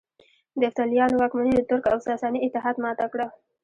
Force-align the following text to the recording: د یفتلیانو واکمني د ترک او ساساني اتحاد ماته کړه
د 0.59 0.61
یفتلیانو 0.67 1.15
واکمني 1.21 1.51
د 1.55 1.61
ترک 1.69 1.83
او 1.93 1.99
ساساني 2.07 2.39
اتحاد 2.41 2.75
ماته 2.83 3.05
کړه 3.13 3.27